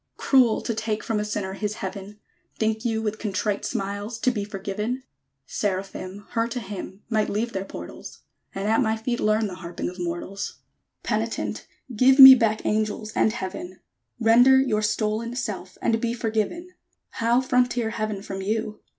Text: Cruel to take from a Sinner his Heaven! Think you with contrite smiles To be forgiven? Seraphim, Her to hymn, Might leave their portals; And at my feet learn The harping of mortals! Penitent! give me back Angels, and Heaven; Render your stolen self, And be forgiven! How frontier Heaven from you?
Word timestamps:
Cruel 0.17 0.61
to 0.61 0.73
take 0.73 1.03
from 1.03 1.19
a 1.19 1.23
Sinner 1.23 1.53
his 1.53 1.75
Heaven! 1.75 2.19
Think 2.57 2.83
you 2.83 3.03
with 3.03 3.19
contrite 3.19 3.63
smiles 3.63 4.17
To 4.21 4.31
be 4.31 4.43
forgiven? 4.43 5.03
Seraphim, 5.45 6.25
Her 6.31 6.47
to 6.47 6.59
hymn, 6.59 7.03
Might 7.07 7.29
leave 7.29 7.53
their 7.53 7.65
portals; 7.65 8.21
And 8.55 8.67
at 8.67 8.81
my 8.81 8.97
feet 8.97 9.19
learn 9.19 9.45
The 9.45 9.57
harping 9.57 9.89
of 9.91 9.99
mortals! 9.99 10.57
Penitent! 11.03 11.67
give 11.95 12.17
me 12.17 12.33
back 12.33 12.65
Angels, 12.65 13.11
and 13.15 13.31
Heaven; 13.31 13.79
Render 14.19 14.59
your 14.59 14.81
stolen 14.81 15.35
self, 15.35 15.77
And 15.83 16.01
be 16.01 16.15
forgiven! 16.15 16.71
How 17.11 17.39
frontier 17.39 17.91
Heaven 17.91 18.23
from 18.23 18.41
you? 18.41 18.79